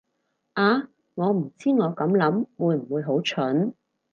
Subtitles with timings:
[0.55, 3.75] 啊，我唔知我咁諗會唔會好蠢